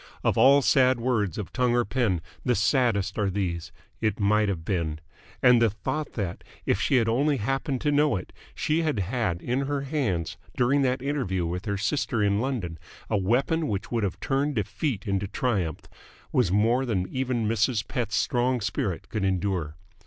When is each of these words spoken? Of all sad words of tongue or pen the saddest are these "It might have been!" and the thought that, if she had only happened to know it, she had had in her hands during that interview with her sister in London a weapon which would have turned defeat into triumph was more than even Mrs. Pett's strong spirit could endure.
Of 0.23 0.35
all 0.35 0.63
sad 0.63 0.99
words 0.99 1.37
of 1.37 1.53
tongue 1.53 1.75
or 1.75 1.85
pen 1.85 2.21
the 2.43 2.55
saddest 2.55 3.19
are 3.19 3.29
these 3.29 3.71
"It 3.99 4.19
might 4.19 4.49
have 4.49 4.65
been!" 4.65 4.99
and 5.43 5.61
the 5.61 5.69
thought 5.69 6.13
that, 6.13 6.43
if 6.65 6.81
she 6.81 6.95
had 6.95 7.07
only 7.07 7.37
happened 7.37 7.81
to 7.81 7.91
know 7.91 8.15
it, 8.15 8.33
she 8.55 8.81
had 8.81 8.97
had 8.97 9.43
in 9.43 9.67
her 9.67 9.81
hands 9.81 10.37
during 10.57 10.81
that 10.81 11.03
interview 11.03 11.45
with 11.45 11.65
her 11.65 11.77
sister 11.77 12.23
in 12.23 12.41
London 12.41 12.79
a 13.11 13.17
weapon 13.19 13.67
which 13.67 13.91
would 13.91 14.01
have 14.03 14.19
turned 14.19 14.55
defeat 14.55 15.05
into 15.05 15.27
triumph 15.27 15.83
was 16.31 16.51
more 16.51 16.83
than 16.83 17.07
even 17.09 17.47
Mrs. 17.47 17.87
Pett's 17.87 18.15
strong 18.15 18.59
spirit 18.59 19.07
could 19.07 19.23
endure. 19.23 19.75